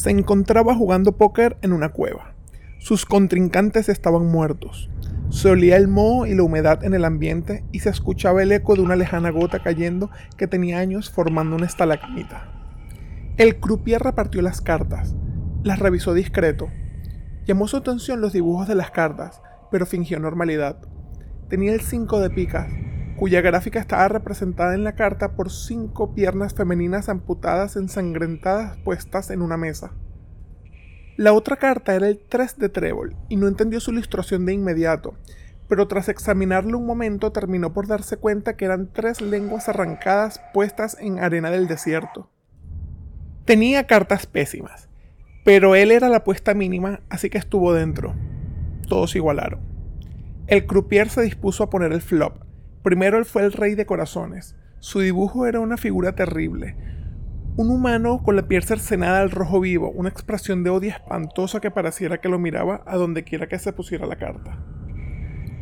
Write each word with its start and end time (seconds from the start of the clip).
Se 0.00 0.08
encontraba 0.08 0.74
jugando 0.74 1.18
póker 1.18 1.58
en 1.60 1.74
una 1.74 1.90
cueva. 1.90 2.32
Sus 2.78 3.04
contrincantes 3.04 3.90
estaban 3.90 4.24
muertos. 4.24 4.88
Se 5.28 5.50
olía 5.50 5.76
el 5.76 5.88
moho 5.88 6.24
y 6.24 6.34
la 6.34 6.42
humedad 6.42 6.84
en 6.84 6.94
el 6.94 7.04
ambiente 7.04 7.64
y 7.70 7.80
se 7.80 7.90
escuchaba 7.90 8.42
el 8.42 8.50
eco 8.50 8.76
de 8.76 8.80
una 8.80 8.96
lejana 8.96 9.28
gota 9.28 9.62
cayendo 9.62 10.08
que 10.38 10.46
tenía 10.46 10.78
años 10.78 11.10
formando 11.10 11.54
una 11.54 11.66
estalagmita. 11.66 12.50
El 13.36 13.60
croupier 13.60 14.00
repartió 14.00 14.40
las 14.40 14.62
cartas, 14.62 15.14
las 15.64 15.80
revisó 15.80 16.14
discreto. 16.14 16.70
Llamó 17.44 17.68
su 17.68 17.76
atención 17.76 18.22
los 18.22 18.32
dibujos 18.32 18.68
de 18.68 18.76
las 18.76 18.92
cartas, 18.92 19.42
pero 19.70 19.84
fingió 19.84 20.18
normalidad. 20.18 20.78
Tenía 21.50 21.74
el 21.74 21.82
5 21.82 22.20
de 22.20 22.30
picas, 22.30 22.68
cuya 23.20 23.42
gráfica 23.42 23.78
estaba 23.78 24.08
representada 24.08 24.74
en 24.74 24.82
la 24.82 24.94
carta 24.94 25.36
por 25.36 25.50
cinco 25.50 26.14
piernas 26.14 26.54
femeninas 26.54 27.10
amputadas 27.10 27.76
ensangrentadas 27.76 28.78
puestas 28.78 29.28
en 29.28 29.42
una 29.42 29.58
mesa. 29.58 29.92
La 31.18 31.34
otra 31.34 31.56
carta 31.56 31.94
era 31.94 32.08
el 32.08 32.18
3 32.18 32.56
de 32.56 32.70
trébol, 32.70 33.14
y 33.28 33.36
no 33.36 33.46
entendió 33.46 33.78
su 33.78 33.90
ilustración 33.90 34.46
de 34.46 34.54
inmediato, 34.54 35.16
pero 35.68 35.86
tras 35.86 36.08
examinarlo 36.08 36.78
un 36.78 36.86
momento 36.86 37.30
terminó 37.30 37.74
por 37.74 37.86
darse 37.86 38.16
cuenta 38.16 38.56
que 38.56 38.64
eran 38.64 38.90
tres 38.90 39.20
lenguas 39.20 39.68
arrancadas 39.68 40.40
puestas 40.54 40.96
en 40.98 41.18
arena 41.18 41.50
del 41.50 41.68
desierto. 41.68 42.30
Tenía 43.44 43.86
cartas 43.86 44.24
pésimas, 44.24 44.88
pero 45.44 45.74
él 45.74 45.90
era 45.90 46.08
la 46.08 46.18
apuesta 46.18 46.54
mínima, 46.54 47.00
así 47.10 47.28
que 47.28 47.36
estuvo 47.36 47.74
dentro. 47.74 48.14
Todos 48.88 49.14
igualaron. 49.14 49.60
El 50.46 50.64
croupier 50.64 51.10
se 51.10 51.20
dispuso 51.20 51.62
a 51.62 51.68
poner 51.68 51.92
el 51.92 52.00
flop, 52.00 52.48
Primero 52.82 53.18
él 53.18 53.24
fue 53.24 53.44
el 53.44 53.52
rey 53.52 53.74
de 53.74 53.84
corazones. 53.84 54.56
Su 54.78 55.00
dibujo 55.00 55.46
era 55.46 55.60
una 55.60 55.76
figura 55.76 56.14
terrible. 56.14 56.76
Un 57.56 57.70
humano 57.70 58.22
con 58.22 58.36
la 58.36 58.48
piel 58.48 58.62
cercenada 58.62 59.20
al 59.20 59.30
rojo 59.30 59.60
vivo, 59.60 59.90
una 59.90 60.08
expresión 60.08 60.64
de 60.64 60.70
odio 60.70 60.90
espantosa 60.90 61.60
que 61.60 61.70
pareciera 61.70 62.18
que 62.18 62.30
lo 62.30 62.38
miraba 62.38 62.82
a 62.86 62.96
donde 62.96 63.22
quiera 63.22 63.48
que 63.48 63.58
se 63.58 63.74
pusiera 63.74 64.06
la 64.06 64.16
carta. 64.16 64.58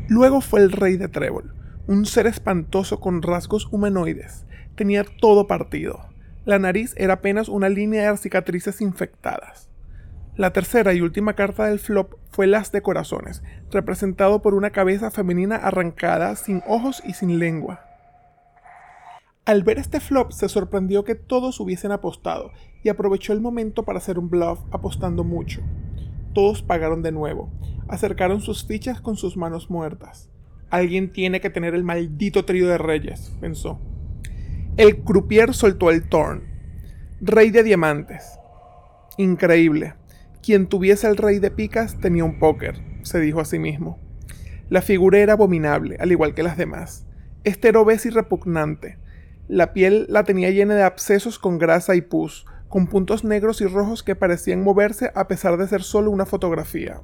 Luego 0.08 0.40
fue 0.40 0.60
el 0.60 0.70
rey 0.70 0.96
de 0.96 1.08
trébol, 1.08 1.54
un 1.88 2.06
ser 2.06 2.28
espantoso 2.28 3.00
con 3.00 3.22
rasgos 3.22 3.66
humanoides. 3.72 4.46
Tenía 4.76 5.04
todo 5.04 5.48
partido. 5.48 5.98
La 6.44 6.60
nariz 6.60 6.94
era 6.96 7.14
apenas 7.14 7.48
una 7.48 7.68
línea 7.68 8.12
de 8.12 8.16
cicatrices 8.16 8.80
infectadas. 8.80 9.67
La 10.38 10.52
tercera 10.52 10.94
y 10.94 11.00
última 11.00 11.32
carta 11.32 11.64
del 11.64 11.80
flop 11.80 12.14
fue 12.30 12.46
las 12.46 12.70
de 12.70 12.80
corazones, 12.80 13.42
representado 13.72 14.40
por 14.40 14.54
una 14.54 14.70
cabeza 14.70 15.10
femenina 15.10 15.56
arrancada, 15.56 16.36
sin 16.36 16.62
ojos 16.68 17.02
y 17.04 17.14
sin 17.14 17.40
lengua. 17.40 17.80
Al 19.46 19.64
ver 19.64 19.80
este 19.80 19.98
flop 19.98 20.30
se 20.30 20.48
sorprendió 20.48 21.02
que 21.02 21.16
todos 21.16 21.58
hubiesen 21.58 21.90
apostado 21.90 22.52
y 22.84 22.88
aprovechó 22.88 23.32
el 23.32 23.40
momento 23.40 23.82
para 23.82 23.98
hacer 23.98 24.16
un 24.16 24.30
bluff 24.30 24.60
apostando 24.70 25.24
mucho. 25.24 25.60
Todos 26.34 26.62
pagaron 26.62 27.02
de 27.02 27.10
nuevo, 27.10 27.50
acercaron 27.88 28.40
sus 28.40 28.64
fichas 28.64 29.00
con 29.00 29.16
sus 29.16 29.36
manos 29.36 29.70
muertas. 29.70 30.30
Alguien 30.70 31.12
tiene 31.12 31.40
que 31.40 31.50
tener 31.50 31.74
el 31.74 31.82
maldito 31.82 32.44
trío 32.44 32.68
de 32.68 32.78
reyes, 32.78 33.36
pensó. 33.40 33.80
El 34.76 35.02
croupier 35.02 35.52
soltó 35.52 35.90
el 35.90 36.08
torn. 36.08 36.44
Rey 37.20 37.50
de 37.50 37.64
diamantes. 37.64 38.38
Increíble. 39.16 39.97
Quien 40.48 40.66
tuviese 40.66 41.06
el 41.06 41.18
rey 41.18 41.40
de 41.40 41.50
picas 41.50 42.00
tenía 42.00 42.24
un 42.24 42.38
póker, 42.38 42.80
se 43.02 43.20
dijo 43.20 43.38
a 43.38 43.44
sí 43.44 43.58
mismo. 43.58 43.98
La 44.70 44.80
figura 44.80 45.18
era 45.18 45.34
abominable, 45.34 45.98
al 46.00 46.10
igual 46.10 46.32
que 46.32 46.42
las 46.42 46.56
demás. 46.56 47.04
Este 47.44 47.68
era 47.68 47.80
obeso 47.80 48.08
y 48.08 48.12
repugnante. 48.12 48.96
La 49.46 49.74
piel 49.74 50.06
la 50.08 50.24
tenía 50.24 50.48
llena 50.48 50.74
de 50.74 50.84
abscesos 50.84 51.38
con 51.38 51.58
grasa 51.58 51.96
y 51.96 52.00
pus, 52.00 52.46
con 52.66 52.86
puntos 52.86 53.24
negros 53.24 53.60
y 53.60 53.66
rojos 53.66 54.02
que 54.02 54.16
parecían 54.16 54.62
moverse 54.62 55.12
a 55.14 55.28
pesar 55.28 55.58
de 55.58 55.68
ser 55.68 55.82
solo 55.82 56.10
una 56.10 56.24
fotografía. 56.24 57.02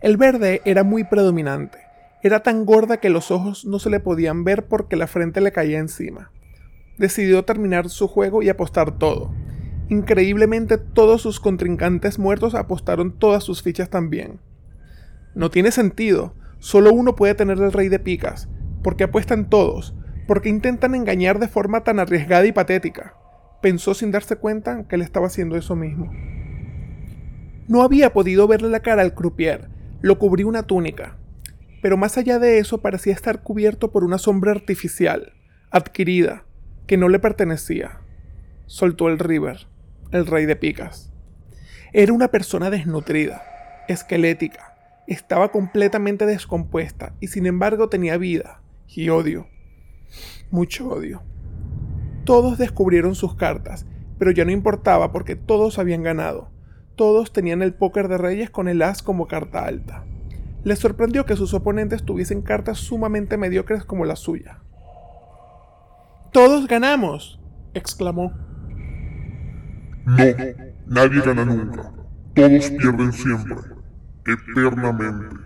El 0.00 0.16
verde 0.16 0.62
era 0.64 0.82
muy 0.82 1.04
predominante. 1.04 1.78
Era 2.24 2.42
tan 2.42 2.64
gorda 2.64 2.96
que 2.96 3.08
los 3.08 3.30
ojos 3.30 3.66
no 3.66 3.78
se 3.78 3.90
le 3.90 4.00
podían 4.00 4.42
ver 4.42 4.66
porque 4.66 4.96
la 4.96 5.06
frente 5.06 5.40
le 5.40 5.52
caía 5.52 5.78
encima. 5.78 6.32
Decidió 6.98 7.44
terminar 7.44 7.88
su 7.88 8.08
juego 8.08 8.42
y 8.42 8.48
apostar 8.48 8.98
todo. 8.98 9.32
Increíblemente 9.90 10.78
todos 10.78 11.20
sus 11.20 11.40
contrincantes 11.40 12.18
muertos 12.18 12.54
apostaron 12.54 13.12
todas 13.12 13.44
sus 13.44 13.62
fichas 13.62 13.90
también. 13.90 14.40
No 15.34 15.50
tiene 15.50 15.72
sentido, 15.72 16.34
solo 16.58 16.90
uno 16.92 17.14
puede 17.16 17.34
tener 17.34 17.58
el 17.58 17.72
rey 17.72 17.88
de 17.88 17.98
picas, 17.98 18.48
porque 18.82 19.04
apuestan 19.04 19.50
todos, 19.50 19.94
porque 20.26 20.48
intentan 20.48 20.94
engañar 20.94 21.38
de 21.38 21.48
forma 21.48 21.84
tan 21.84 21.98
arriesgada 21.98 22.46
y 22.46 22.52
patética. 22.52 23.14
Pensó 23.60 23.92
sin 23.92 24.10
darse 24.10 24.36
cuenta 24.36 24.88
que 24.88 24.96
él 24.96 25.02
estaba 25.02 25.26
haciendo 25.26 25.56
eso 25.56 25.76
mismo. 25.76 26.10
No 27.68 27.82
había 27.82 28.12
podido 28.14 28.48
verle 28.48 28.70
la 28.70 28.80
cara 28.80 29.02
al 29.02 29.14
croupier, 29.14 29.68
lo 30.00 30.18
cubría 30.18 30.46
una 30.46 30.62
túnica, 30.62 31.18
pero 31.82 31.98
más 31.98 32.16
allá 32.16 32.38
de 32.38 32.58
eso 32.58 32.80
parecía 32.80 33.12
estar 33.12 33.42
cubierto 33.42 33.90
por 33.90 34.02
una 34.02 34.16
sombra 34.16 34.52
artificial, 34.52 35.34
adquirida, 35.70 36.44
que 36.86 36.96
no 36.96 37.10
le 37.10 37.18
pertenecía. 37.18 38.00
Soltó 38.66 39.08
el 39.08 39.18
river 39.18 39.73
el 40.10 40.26
rey 40.26 40.46
de 40.46 40.56
picas. 40.56 41.12
Era 41.92 42.12
una 42.12 42.28
persona 42.28 42.70
desnutrida, 42.70 43.42
esquelética, 43.88 44.74
estaba 45.06 45.52
completamente 45.52 46.24
descompuesta 46.26 47.14
y 47.20 47.28
sin 47.28 47.46
embargo 47.46 47.88
tenía 47.88 48.16
vida 48.16 48.62
y 48.88 49.10
odio. 49.10 49.46
Mucho 50.50 50.88
odio. 50.88 51.22
Todos 52.24 52.56
descubrieron 52.56 53.14
sus 53.14 53.34
cartas, 53.34 53.86
pero 54.18 54.30
ya 54.30 54.44
no 54.44 54.50
importaba 54.50 55.12
porque 55.12 55.36
todos 55.36 55.78
habían 55.78 56.02
ganado. 56.02 56.50
Todos 56.96 57.32
tenían 57.32 57.60
el 57.60 57.74
póker 57.74 58.08
de 58.08 58.18
reyes 58.18 58.50
con 58.50 58.68
el 58.68 58.80
as 58.80 59.02
como 59.02 59.26
carta 59.26 59.64
alta. 59.66 60.04
Les 60.62 60.78
sorprendió 60.78 61.26
que 61.26 61.36
sus 61.36 61.52
oponentes 61.52 62.04
tuviesen 62.04 62.40
cartas 62.40 62.78
sumamente 62.78 63.36
mediocres 63.36 63.84
como 63.84 64.06
la 64.06 64.16
suya. 64.16 64.60
¡Todos 66.32 66.66
ganamos! 66.66 67.40
exclamó. 67.74 68.32
No, 70.06 70.16
nadie 70.86 71.20
gana 71.22 71.44
nunca. 71.44 71.92
Todos 72.34 72.70
pierden 72.70 73.12
siempre, 73.12 73.56
eternamente. 74.26 75.36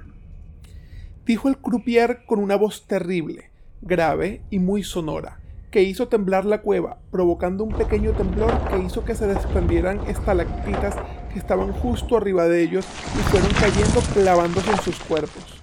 Dijo 1.27 1.49
el 1.49 1.59
croupier 1.59 2.25
con 2.27 2.39
una 2.39 2.57
voz 2.57 2.87
terrible, 2.87 3.51
grave 3.83 4.41
y 4.51 4.59
muy 4.59 4.83
sonora, 4.83 5.39
que 5.71 5.83
hizo 5.83 6.09
temblar 6.09 6.45
la 6.45 6.63
cueva, 6.63 6.99
provocando 7.11 7.65
un 7.65 7.77
pequeño 7.77 8.13
temblor 8.13 8.53
que 8.69 8.79
hizo 8.79 9.05
que 9.05 9.15
se 9.15 9.27
desprendieran 9.27 10.01
estalactitas 10.07 10.97
que 11.33 11.39
estaban 11.39 11.73
justo 11.73 12.17
arriba 12.17 12.49
de 12.49 12.63
ellos 12.63 12.87
y 13.15 13.19
fueron 13.31 13.51
cayendo 13.61 14.01
clavándose 14.15 14.71
en 14.71 14.81
sus 14.81 14.99
cuerpos. 15.01 15.63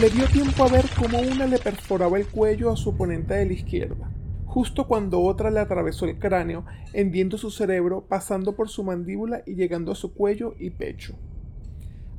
Le 0.00 0.10
dio 0.10 0.26
tiempo 0.26 0.64
a 0.64 0.68
ver 0.68 0.84
cómo 0.98 1.18
una 1.20 1.46
le 1.46 1.58
perforaba 1.58 2.18
el 2.18 2.26
cuello 2.26 2.72
a 2.72 2.76
su 2.76 2.90
oponente 2.90 3.34
de 3.34 3.46
la 3.46 3.52
izquierda, 3.52 4.10
justo 4.46 4.86
cuando 4.86 5.20
otra 5.20 5.50
le 5.50 5.60
atravesó 5.60 6.06
el 6.06 6.18
cráneo, 6.18 6.64
hendiendo 6.92 7.36
su 7.36 7.50
cerebro, 7.50 8.06
pasando 8.08 8.56
por 8.56 8.68
su 8.68 8.84
mandíbula 8.84 9.42
y 9.44 9.54
llegando 9.54 9.92
a 9.92 9.96
su 9.96 10.14
cuello 10.14 10.54
y 10.58 10.70
pecho. 10.70 11.18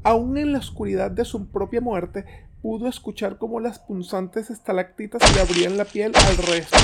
Aún 0.04 0.38
en 0.38 0.52
la 0.52 0.60
oscuridad 0.60 1.10
de 1.10 1.26
su 1.26 1.48
propia 1.48 1.82
muerte, 1.82 2.26
pudo 2.62 2.88
escuchar 2.88 3.38
cómo 3.38 3.60
las 3.60 3.80
punzantes 3.80 4.50
estalactitas 4.50 5.22
le 5.34 5.42
abrían 5.42 5.78
la 5.78 5.86
piel 5.86 6.12
al 6.16 6.38
resto. 6.38 6.78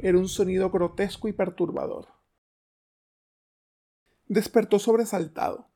Era 0.00 0.18
un 0.18 0.28
sonido 0.28 0.70
grotesco 0.70 1.28
y 1.28 1.32
perturbador. 1.32 2.08
Despertó 4.26 4.78
sobresaltado. 4.78 5.68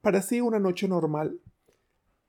Parecía 0.00 0.42
una 0.42 0.58
noche 0.58 0.88
normal. 0.88 1.40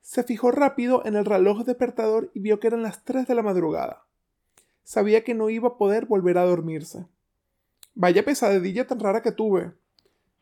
Se 0.02 0.24
fijó 0.24 0.52
rápido 0.52 1.04
en 1.06 1.16
el 1.16 1.26
reloj 1.26 1.66
despertador 1.66 2.32
y 2.34 2.40
vio 2.40 2.60
que 2.60 2.68
eran 2.68 2.84
las 2.84 3.04
tres 3.04 3.28
de 3.28 3.36
la 3.36 3.44
madrugada 3.44 4.07
sabía 4.88 5.26
que 5.26 5.34
no 5.34 5.50
iba 5.50 5.68
a 5.68 5.78
poder 5.78 6.06
volver 6.06 6.38
a 6.38 6.46
dormirse. 6.46 7.06
Vaya 7.94 8.24
pesadilla 8.24 8.88
tan 8.88 9.02
rara 9.02 9.22
que 9.22 9.34
tuve. 9.34 9.74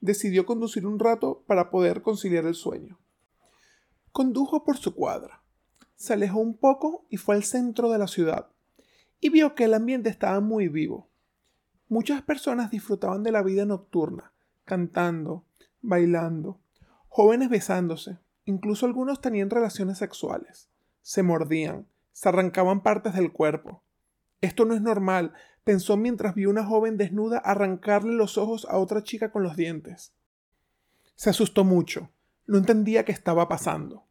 Decidió 0.01 0.45
conducir 0.45 0.85
un 0.85 0.99
rato 0.99 1.43
para 1.47 1.71
poder 1.71 2.03
conciliar 2.03 2.45
el 2.45 2.53
sueño. 2.53 2.99
Condujo 4.11 4.63
por 4.63 4.77
su 4.77 4.93
cuadra. 4.93 5.41
Se 5.95 6.13
alejó 6.13 6.41
un 6.41 6.55
poco 6.55 7.07
y 7.09 7.17
fue 7.17 7.33
al 7.33 7.43
centro 7.43 7.89
de 7.89 7.97
la 7.97 8.05
ciudad. 8.05 8.49
Y 9.19 9.29
vio 9.29 9.55
que 9.55 9.63
el 9.63 9.73
ambiente 9.73 10.09
estaba 10.11 10.39
muy 10.41 10.67
vivo. 10.67 11.09
Muchas 11.89 12.21
personas 12.21 12.69
disfrutaban 12.69 13.23
de 13.23 13.31
la 13.31 13.41
vida 13.41 13.65
nocturna, 13.65 14.31
cantando, 14.63 15.43
bailando, 15.81 16.59
jóvenes 17.07 17.49
besándose, 17.49 18.19
incluso 18.43 18.85
algunos 18.85 19.21
tenían 19.21 19.49
relaciones 19.49 19.97
sexuales. 19.97 20.69
Se 21.01 21.23
mordían, 21.23 21.87
se 22.11 22.29
arrancaban 22.29 22.83
partes 22.83 23.15
del 23.15 23.31
cuerpo, 23.31 23.81
esto 24.41 24.65
no 24.65 24.73
es 24.73 24.81
normal, 24.81 25.33
pensó 25.63 25.97
mientras 25.97 26.35
vio 26.35 26.49
una 26.49 26.65
joven 26.65 26.97
desnuda 26.97 27.37
arrancarle 27.37 28.13
los 28.13 28.37
ojos 28.37 28.67
a 28.69 28.77
otra 28.77 29.03
chica 29.03 29.31
con 29.31 29.43
los 29.43 29.55
dientes. 29.55 30.13
Se 31.15 31.29
asustó 31.29 31.63
mucho, 31.63 32.09
no 32.45 32.57
entendía 32.57 33.05
qué 33.05 33.11
estaba 33.11 33.47
pasando. 33.47 34.05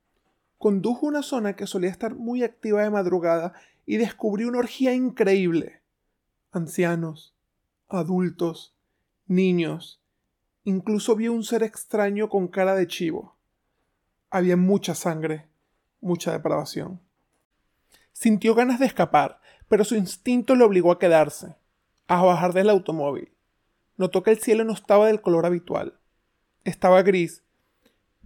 Condujo 0.58 1.06
una 1.06 1.22
zona 1.22 1.56
que 1.56 1.66
solía 1.66 1.90
estar 1.90 2.14
muy 2.14 2.42
activa 2.42 2.82
de 2.82 2.90
madrugada 2.90 3.52
y 3.86 3.98
descubrió 3.98 4.48
una 4.48 4.60
orgía 4.60 4.94
increíble. 4.94 5.82
Ancianos, 6.52 7.34
adultos, 7.88 8.74
niños, 9.26 10.00
Incluso 10.66 11.14
vio 11.14 11.34
un 11.34 11.44
ser 11.44 11.62
extraño 11.62 12.30
con 12.30 12.48
cara 12.48 12.74
de 12.74 12.86
chivo. 12.86 13.36
Había 14.30 14.56
mucha 14.56 14.94
sangre, 14.94 15.46
mucha 16.00 16.32
depravación. 16.32 17.00
Sintió 18.14 18.54
ganas 18.54 18.78
de 18.78 18.86
escapar, 18.86 19.40
pero 19.68 19.82
su 19.82 19.96
instinto 19.96 20.54
le 20.54 20.62
obligó 20.62 20.92
a 20.92 21.00
quedarse, 21.00 21.56
a 22.06 22.22
bajar 22.22 22.52
del 22.52 22.70
automóvil. 22.70 23.32
Notó 23.96 24.22
que 24.22 24.30
el 24.30 24.38
cielo 24.38 24.62
no 24.62 24.72
estaba 24.72 25.08
del 25.08 25.20
color 25.20 25.46
habitual. 25.46 25.98
Estaba 26.62 27.02
gris, 27.02 27.42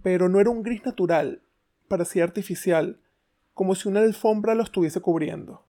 pero 0.03 0.29
no 0.29 0.39
era 0.39 0.51
un 0.51 0.61
gris 0.61 0.85
natural, 0.85 1.41
parecía 1.87 2.23
artificial, 2.23 3.01
como 3.55 3.73
si 3.73 3.89
una 3.89 4.01
alfombra 4.01 4.53
lo 4.53 4.61
estuviese 4.61 5.01
cubriendo. 5.01 5.65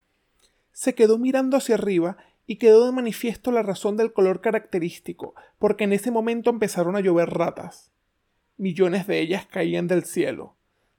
Se 0.70 0.94
quedó 0.94 1.16
mirando 1.16 1.56
hacia 1.56 1.76
arriba 1.76 2.18
y 2.46 2.56
quedó 2.56 2.84
de 2.84 2.92
manifiesto 2.92 3.50
la 3.50 3.62
razón 3.62 3.96
del 3.96 4.12
color 4.12 4.42
característico, 4.42 5.34
porque 5.58 5.84
en 5.84 5.94
ese 5.94 6.10
momento 6.10 6.50
empezaron 6.50 6.94
a 6.94 7.00
llover 7.00 7.30
ratas. 7.30 7.90
Millones 8.58 9.06
de 9.06 9.18
ellas 9.20 9.46
caían 9.46 9.86
del 9.86 10.04
cielo, 10.04 10.56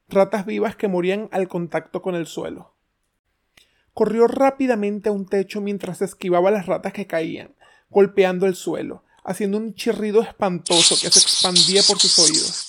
ratas 0.09 0.47
vivas 0.47 0.75
que 0.75 0.87
morían 0.87 1.29
al 1.31 1.47
contacto 1.47 2.01
con 2.01 2.15
el 2.15 2.25
suelo. 2.25 2.70
Corrió 3.93 4.27
rápidamente 4.27 5.09
a 5.09 5.11
un 5.11 5.25
techo 5.25 5.61
mientras 5.61 6.01
esquivaba 6.01 6.51
las 6.51 6.65
ratas 6.65 6.93
que 6.93 7.07
caían, 7.07 7.55
golpeando 7.89 8.45
el 8.45 8.55
suelo, 8.55 9.03
haciendo 9.23 9.57
un 9.57 9.73
chirrido 9.75 10.21
espantoso 10.21 10.95
que 10.95 11.11
se 11.11 11.19
expandía 11.19 11.83
por 11.83 11.99
sus 11.99 12.17
oídos. 12.19 12.67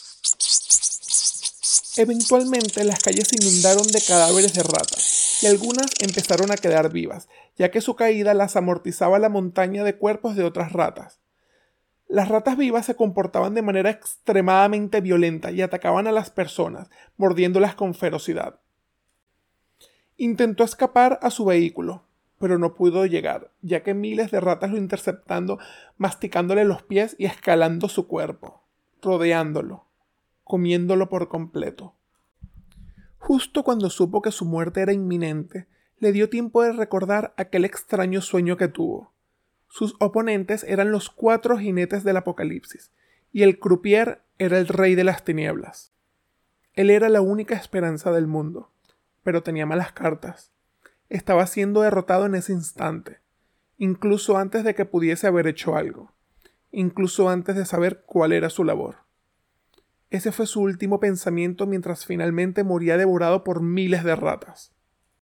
Eventualmente 1.97 2.85
las 2.85 3.01
calles 3.01 3.29
se 3.29 3.37
inundaron 3.37 3.87
de 3.87 4.01
cadáveres 4.01 4.55
de 4.55 4.63
ratas, 4.63 5.39
y 5.43 5.47
algunas 5.47 5.87
empezaron 6.01 6.51
a 6.51 6.57
quedar 6.57 6.91
vivas, 6.91 7.29
ya 7.57 7.71
que 7.71 7.81
su 7.81 7.95
caída 7.97 8.35
las 8.35 8.57
amortizaba 8.57 9.19
la 9.19 9.29
montaña 9.29 9.85
de 9.85 9.97
cuerpos 9.97 10.35
de 10.35 10.45
otras 10.45 10.73
ratas. 10.73 11.21
Las 12.09 12.29
ratas 12.29 12.57
vivas 12.57 12.87
se 12.87 12.97
comportaban 12.97 13.55
de 13.55 13.63
manera 13.63 13.91
extremadamente 13.91 15.01
violenta 15.01 15.51
y 15.51 15.63
atacaban 15.63 16.07
a 16.07 16.13
las 16.13 16.31
personas, 16.31 16.89
mordiéndolas 17.17 17.75
con 17.75 17.95
ferocidad. 17.95 18.61
Intentó 20.23 20.63
escapar 20.63 21.19
a 21.21 21.31
su 21.31 21.45
vehículo, 21.45 22.05
pero 22.39 22.57
no 22.57 22.75
pudo 22.75 23.07
llegar, 23.07 23.51
ya 23.61 23.83
que 23.83 23.93
miles 23.93 24.31
de 24.31 24.39
ratas 24.39 24.71
lo 24.71 24.77
interceptando, 24.79 25.59
masticándole 25.97 26.65
los 26.65 26.85
pies 26.85 27.17
y 27.19 27.25
escalando 27.25 27.89
su 27.89 28.07
cuerpo, 28.07 28.63
rodeándolo 29.01 29.87
comiéndolo 30.45 31.09
por 31.09 31.29
completo. 31.29 31.95
Justo 33.17 33.63
cuando 33.63 33.89
supo 33.91 34.21
que 34.21 34.33
su 34.33 34.45
muerte 34.45 34.83
era 34.83 34.93
inminente, 34.93 35.67
le 35.99 36.13
dio 36.13 36.29
tiempo 36.29 36.63
de 36.63 36.73
recordar 36.73 37.33
aquel 37.39 37.65
extraño 37.65 38.21
sueño 38.21 38.59
que 38.59 38.69
tuvo. 38.69 39.13
Sus 39.69 39.97
oponentes 39.99 40.63
eran 40.65 40.91
los 40.91 41.09
cuatro 41.09 41.57
jinetes 41.57 42.05
del 42.05 42.19
Apocalipsis, 42.19 42.93
y 43.33 43.45
el 43.45 43.59
croupier 43.59 44.23
era 44.39 44.59
el 44.59 44.69
rey 44.69 44.95
de 44.95 45.05
las 45.05 45.25
tinieblas. 45.25 45.93
Él 46.75 46.91
era 46.91 47.09
la 47.09 47.23
única 47.23 47.55
esperanza 47.55 48.13
del 48.13 48.27
mundo, 48.27 48.72
pero 49.23 49.43
tenía 49.43 49.67
malas 49.67 49.93
cartas. 49.93 50.53
Estaba 51.09 51.47
siendo 51.47 51.83
derrotado 51.83 52.27
en 52.27 52.35
ese 52.35 52.53
instante, 52.53 53.21
incluso 53.77 54.37
antes 54.39 54.65
de 54.65 54.75
que 54.75 54.85
pudiese 54.85 55.27
haber 55.27 55.47
hecho 55.47 55.77
algo, 55.77 56.13
incluso 56.71 57.29
antes 57.29 57.57
de 57.57 57.67
saber 57.67 58.05
cuál 58.07 58.33
era 58.33 58.51
su 58.51 58.65
labor. 58.65 58.97
Ese 60.11 60.31
fue 60.33 60.47
su 60.47 60.61
último 60.61 61.01
pensamiento 61.01 61.67
mientras 61.67 62.05
finalmente 62.05 62.65
moría 62.65 62.97
devorado 62.97 63.45
por 63.45 63.63
miles 63.63 64.05
de 64.05 64.15
ratas. 64.15 64.73